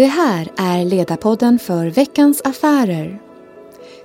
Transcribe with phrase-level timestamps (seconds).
[0.00, 3.20] Det här är Ledarpodden för Veckans Affärer.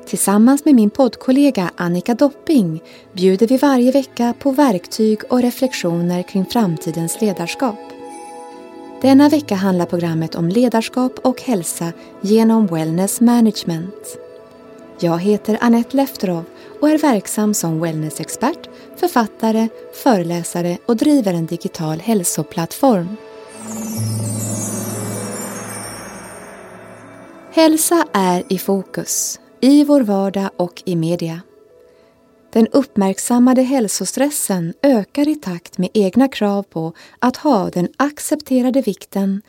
[0.05, 2.83] Tillsammans med min poddkollega Annika Dopping
[3.13, 7.79] bjuder vi varje vecka på verktyg och reflektioner kring framtidens ledarskap.
[9.01, 14.17] Denna vecka handlar programmet om ledarskap och hälsa genom Wellness Management.
[14.99, 16.43] Jag heter Annette Lefterov
[16.81, 19.67] och är verksam som wellnessexpert, författare,
[20.03, 23.17] föreläsare och driver en digital hälsoplattform.
[27.55, 31.41] Hälsa är i fokus, i vår vardag och i media.
[32.53, 39.41] Den uppmärksammade hälsostressen ökar i takt med egna krav på att ha den accepterade vikten,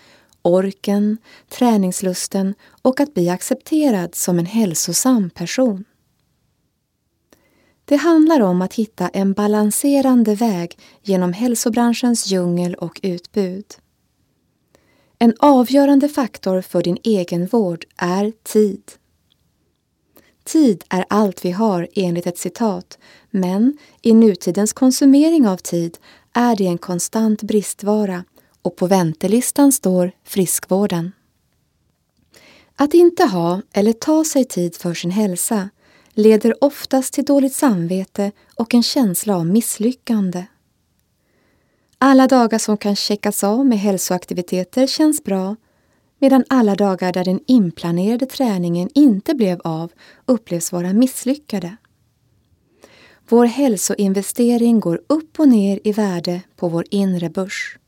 [0.42, 5.84] orken, träningslusten och att bli accepterad som en hälsosam person.
[7.84, 13.66] Det handlar om att hitta en balanserande väg genom hälsobranschens djungel och utbud.
[15.18, 18.82] En avgörande faktor för din egenvård är tid.
[20.44, 22.98] Tid är allt vi har enligt ett citat,
[23.30, 25.98] men i nutidens konsumering av tid
[26.32, 28.24] är det en konstant bristvara
[28.62, 31.12] och på väntelistan står friskvården.
[32.76, 35.68] Att inte ha eller ta sig tid för sin hälsa
[36.10, 40.44] leder oftast till dåligt samvete och en känsla av misslyckande.
[41.98, 45.56] Alla dagar som kan checkas av med hälsoaktiviteter känns bra
[46.18, 49.92] medan alla dagar där den inplanerade träningen inte blev av
[50.26, 51.76] upplevs vara misslyckade.
[53.28, 57.78] Vår hälsoinvestering går upp och ner i värde på vår inre börs.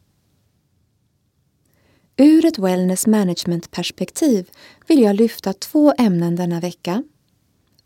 [2.17, 4.51] Ur ett wellness management-perspektiv
[4.87, 7.03] vill jag lyfta två ämnen denna vecka.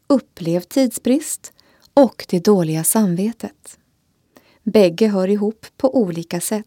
[0.07, 1.53] Upplev tidsbrist
[1.95, 3.79] och det dåliga samvetet.
[4.63, 6.67] Bägge hör ihop på olika sätt.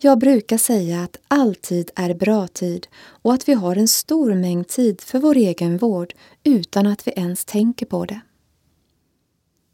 [0.00, 4.34] Jag brukar säga att all tid är bra tid och att vi har en stor
[4.34, 6.14] mängd tid för vår egen vård
[6.44, 8.20] utan att vi ens tänker på det.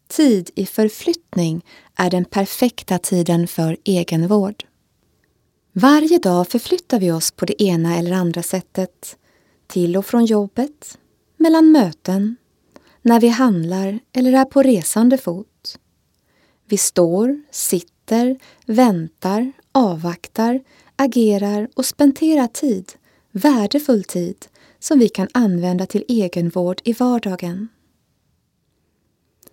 [0.08, 1.64] Tid i förflyttning
[1.94, 4.64] är den perfekta tiden för egenvård.
[5.72, 9.16] Varje dag förflyttar vi oss på det ena eller andra sättet.
[9.66, 10.98] Till och från jobbet,
[11.36, 12.36] mellan möten,
[13.02, 15.53] när vi handlar eller är på resande fot.
[16.74, 20.60] Vi står, sitter, väntar, avvaktar,
[20.96, 22.92] agerar och spenderar tid,
[23.30, 24.46] värdefull tid,
[24.78, 27.68] som vi kan använda till egenvård i vardagen.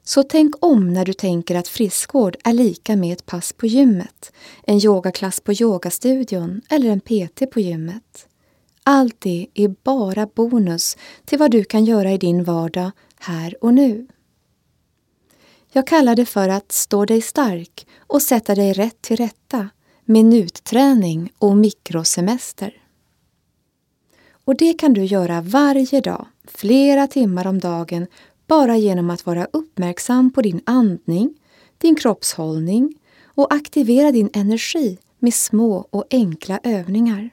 [0.04, 4.32] Så tänk om när du tänker att friskvård är lika med ett pass på gymmet,
[4.64, 8.28] en yogaklass på yogastudion eller en PT på gymmet.
[8.84, 13.74] Allt det är bara bonus till vad du kan göra i din vardag här och
[13.74, 14.08] nu.
[15.74, 19.70] Jag kallar det för att stå dig stark och sätta dig rätt till rätta,
[20.06, 22.74] minutträning och mikrosemester.
[24.46, 28.08] Och det kan du göra varje dag, flera timmar om dagen,
[28.48, 31.34] bara genom att vara uppmärksam på din andning,
[31.78, 32.96] din kroppshållning
[33.26, 37.30] och aktivera din energi med små och enkla övningar.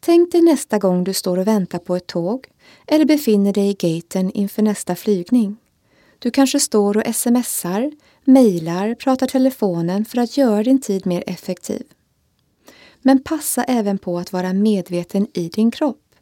[0.00, 2.46] Tänk dig nästa gång du står och väntar på ett tåg
[2.86, 5.56] eller befinner dig i gaten inför nästa flygning.
[6.24, 7.92] Du kanske står och smsar,
[8.24, 11.82] mejlar, pratar telefonen för att göra din tid mer effektiv.
[13.02, 16.14] Men passa även på att vara medveten i din kropp.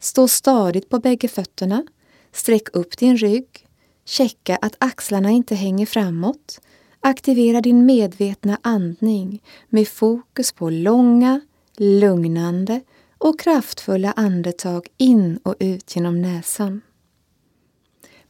[0.00, 1.86] Stå stadigt på bägge fötterna,
[2.32, 3.68] sträck upp din rygg,
[4.04, 6.60] checka att axlarna inte hänger framåt,
[7.00, 11.40] aktivera din medvetna andning med fokus på långa,
[11.76, 12.80] lugnande
[13.18, 16.80] och kraftfulla andetag in och ut genom näsan.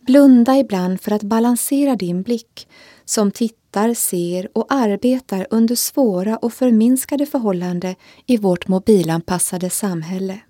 [0.06, 2.68] Blunda ibland för att balansera din blick
[3.04, 7.94] som tittar, ser och arbetar under svåra och förminskade förhållanden
[8.26, 10.40] i vårt mobilanpassade samhälle.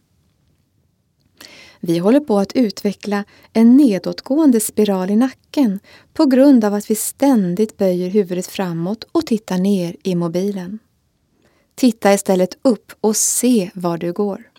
[1.81, 5.81] Vi håller på att utveckla en nedåtgående spiral i nacken
[6.12, 10.79] på grund av att vi ständigt böjer huvudet framåt och tittar ner i mobilen.
[11.75, 14.54] Titta istället upp och se var du går.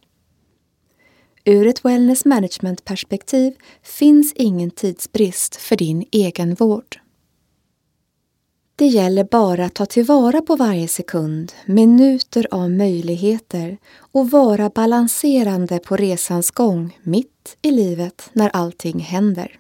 [1.47, 3.53] Ur ett wellness management-perspektiv
[3.83, 6.99] finns ingen tidsbrist för din egenvård.
[8.75, 15.79] Det gäller bara att ta tillvara på varje sekund, minuter av möjligheter och vara balanserande
[15.79, 19.59] på resans gång mitt i livet när allting händer.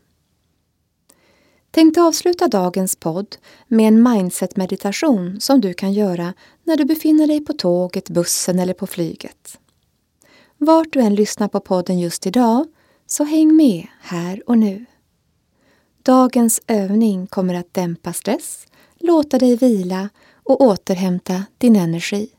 [1.71, 3.35] Tänkte avsluta dagens podd
[3.67, 6.33] med en mindset-meditation som du kan göra
[6.63, 9.59] när du befinner dig på tåget, bussen eller på flyget.
[10.57, 12.67] Vart du än lyssnar på podden just idag,
[13.05, 14.85] så häng med här och nu.
[16.03, 20.09] Dagens övning kommer att dämpa stress, låta dig vila
[20.43, 22.29] och återhämta din energi.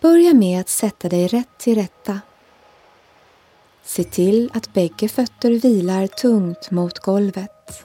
[0.00, 2.20] Börja med att sätta dig rätt till rätta.
[3.84, 7.84] Se till att bägge fötter vilar tungt mot golvet.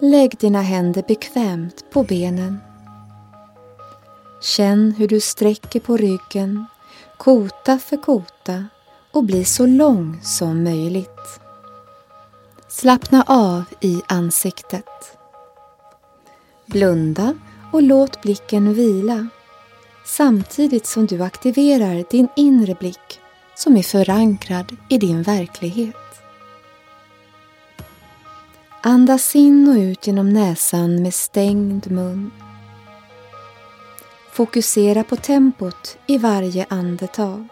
[0.00, 2.58] Lägg dina händer bekvämt på benen
[4.40, 6.66] Känn hur du sträcker på ryggen,
[7.16, 8.64] kota för kota
[9.12, 11.40] och bli så lång som möjligt.
[12.68, 15.18] Slappna av i ansiktet.
[16.66, 17.34] Blunda
[17.72, 19.28] och låt blicken vila
[20.06, 23.20] samtidigt som du aktiverar din inre blick
[23.54, 25.96] som är förankrad i din verklighet.
[28.80, 32.30] Andas in och ut genom näsan med stängd mun.
[34.38, 37.48] Fokusera på tempot i varje andetag.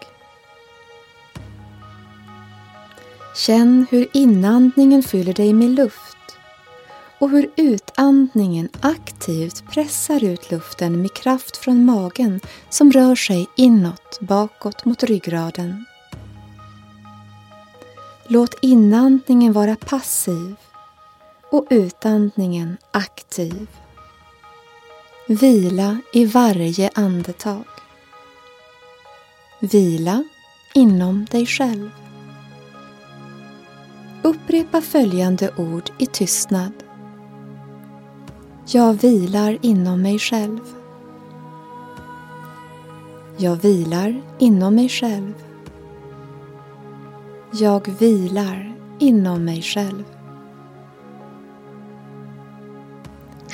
[3.35, 6.17] Känn hur inandningen fyller dig med luft
[7.19, 12.39] och hur utandningen aktivt pressar ut luften med kraft från magen
[12.69, 15.85] som rör sig inåt, bakåt mot ryggraden.
[18.27, 20.55] Låt inandningen vara passiv
[21.51, 23.67] och utandningen aktiv.
[25.29, 27.63] Vila i varje andetag.
[29.59, 30.23] Vila
[30.73, 31.89] inom dig själv.
[34.23, 36.71] Upprepa följande ord i tystnad.
[38.67, 40.59] Jag vilar inom mig själv.
[43.37, 45.33] Jag vilar inom mig själv.
[47.51, 50.16] Jag vilar inom mig själv.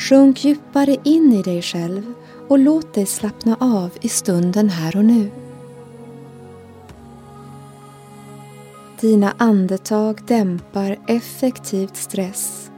[0.09, 2.13] Sjunk djupare in i dig själv
[2.47, 5.31] och låt dig slappna av i stunden här och nu.
[9.01, 12.71] Dina andetag dämpar effektivt stress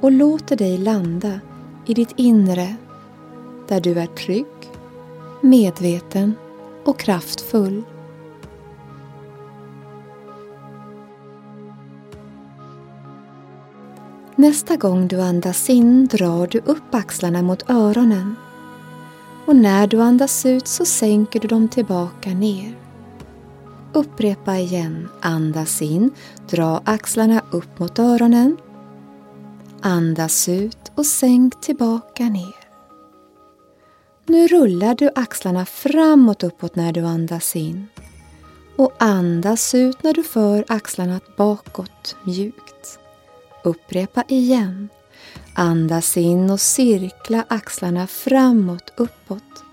[0.00, 1.40] och låter dig landa
[1.86, 2.76] i ditt inre
[3.68, 4.70] där du är trygg,
[5.40, 6.34] medveten
[6.84, 7.82] och kraftfull.
[14.40, 18.34] Nästa gång du andas in drar du upp axlarna mot öronen
[19.46, 22.78] och när du andas ut så sänker du dem tillbaka ner.
[23.92, 25.08] Upprepa igen.
[25.20, 26.10] Andas in,
[26.50, 28.56] dra axlarna upp mot öronen.
[29.80, 32.56] Andas ut och sänk tillbaka ner.
[34.26, 37.86] Nu rullar du axlarna framåt uppåt när du andas in
[38.76, 42.69] och andas ut när du för axlarna bakåt mjukt.
[43.64, 44.88] Upprepa igen.
[45.54, 49.64] Andas in och cirkla axlarna framåt uppåt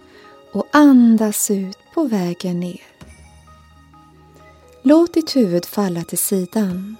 [0.53, 2.81] och andas ut på vägen ner.
[4.81, 6.95] Låt ditt huvud falla till sidan.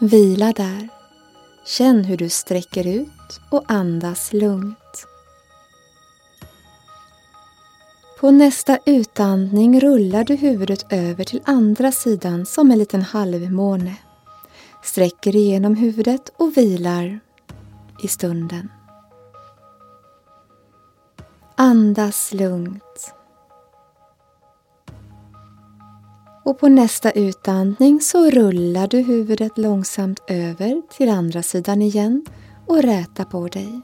[0.00, 0.88] Vila där.
[1.66, 5.06] Känn hur du sträcker ut och andas lugnt.
[8.20, 13.96] På nästa utandning rullar du huvudet över till andra sidan som en liten halvmåne.
[14.82, 17.20] Sträcker igenom huvudet och vilar
[18.02, 18.68] i stunden.
[21.56, 23.14] Andas lugnt.
[26.44, 32.26] Och på nästa utandning så rullar du huvudet långsamt över till andra sidan igen
[32.66, 33.80] och räta på dig.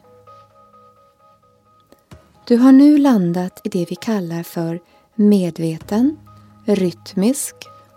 [2.46, 4.80] Du har nu landat i det vi kallar för
[5.14, 6.16] medveten,
[6.64, 7.54] rytmisk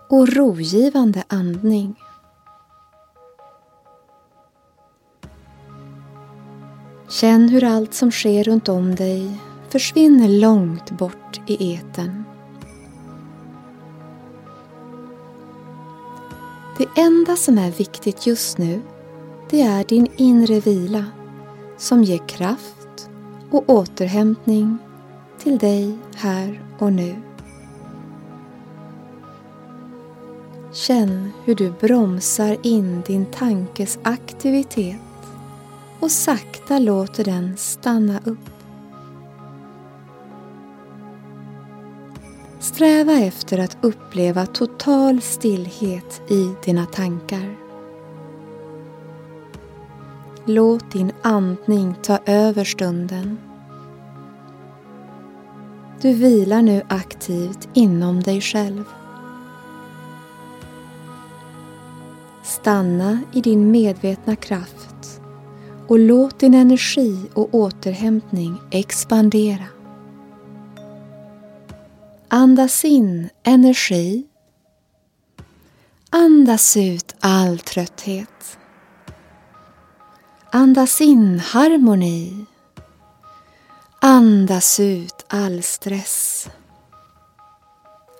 [0.08, 1.94] och rogivande andning.
[7.10, 9.38] Känn hur allt som sker runt om dig
[9.68, 12.24] försvinner långt bort i eten.
[16.78, 18.82] Det enda som är viktigt just nu,
[19.50, 21.04] det är din inre vila
[21.78, 23.10] som ger kraft
[23.50, 24.78] och återhämtning
[25.38, 27.16] till dig här och nu.
[30.72, 34.96] Känn hur du bromsar in din tankes aktivitet
[36.00, 38.50] och sakta låter den stanna upp.
[42.60, 47.56] Sträva efter att uppleva total stillhet i dina tankar.
[50.44, 53.38] Låt din andning ta över stunden.
[56.02, 58.84] Du vilar nu aktivt inom dig själv.
[62.42, 64.89] Stanna i din medvetna kraft
[65.90, 69.66] och låt din energi och återhämtning expandera.
[72.28, 74.26] Andas in energi.
[76.10, 78.58] Andas ut all trötthet.
[80.52, 82.44] Andas in harmoni.
[84.00, 86.48] Andas ut all stress.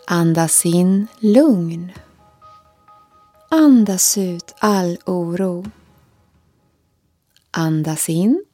[0.07, 1.93] Andas in lugn.
[3.49, 5.65] Andas ut all oro.
[7.51, 8.45] Andas in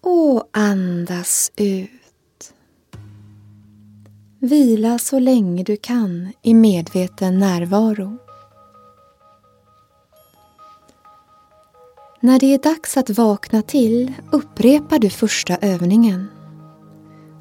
[0.00, 1.90] och andas ut.
[4.38, 8.18] Vila så länge du kan i medveten närvaro.
[12.20, 16.26] När det är dags att vakna till upprepar du första övningen.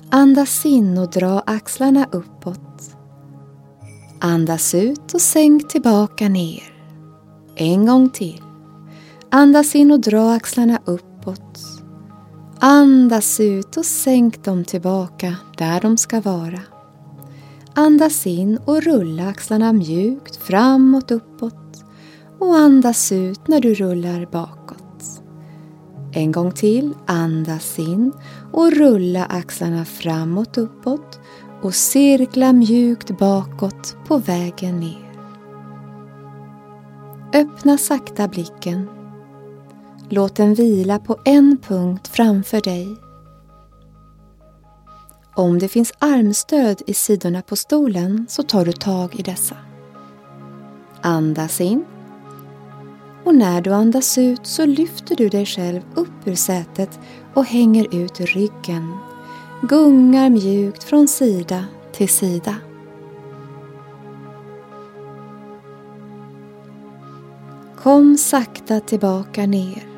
[0.10, 2.96] Andas in och dra axlarna uppåt.
[4.20, 6.74] Andas ut och sänk tillbaka ner.
[7.56, 8.49] En gång till.
[9.32, 11.60] Andas in och dra axlarna uppåt.
[12.60, 16.62] Andas ut och sänk dem tillbaka där de ska vara.
[17.74, 21.84] Andas in och rulla axlarna mjukt framåt, uppåt
[22.40, 25.22] och andas ut när du rullar bakåt.
[26.14, 28.12] En gång till, andas in
[28.54, 31.20] och rulla axlarna framåt, uppåt
[31.62, 35.10] och cirkla mjukt bakåt på vägen ner.
[37.34, 38.99] Öppna sakta blicken
[40.12, 42.96] Låt den vila på en punkt framför dig.
[45.36, 49.56] Om det finns armstöd i sidorna på stolen så tar du tag i dessa.
[51.02, 51.86] Andas in.
[53.24, 57.00] Och när du andas ut så lyfter du dig själv upp ur sätet
[57.34, 58.98] och hänger ut ryggen.
[59.62, 62.56] Gungar mjukt från sida till sida.
[67.78, 69.89] Kom sakta tillbaka ner.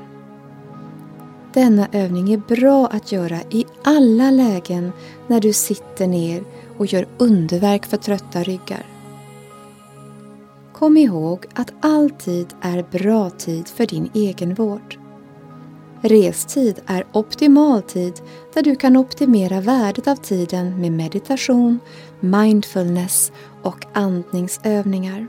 [1.54, 4.92] Denna övning är bra att göra i alla lägen
[5.28, 6.44] när du sitter ner
[6.78, 8.86] och gör underverk för trötta ryggar.
[10.74, 14.98] Kom ihåg att all tid är bra tid för din egenvård.
[16.02, 18.14] Restid är optimal tid
[18.54, 21.80] där du kan optimera värdet av tiden med meditation,
[22.20, 23.32] mindfulness
[23.62, 25.28] och andningsövningar.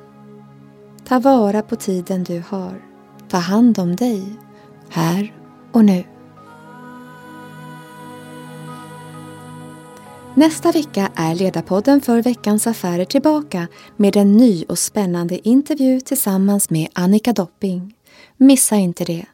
[1.05, 2.83] Ta vara på tiden du har.
[3.29, 4.25] Ta hand om dig,
[4.89, 5.35] här
[5.73, 6.05] och nu.
[10.37, 16.71] Nästa vecka är Ledarpodden för Veckans Affärer tillbaka med en ny och spännande intervju tillsammans
[16.71, 17.95] med Annika Dopping.
[18.37, 19.27] Missa inte det.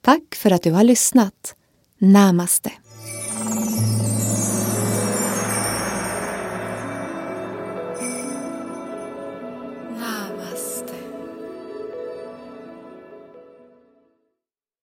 [0.00, 1.54] Tack för att du har lyssnat.
[1.98, 2.72] Namaste.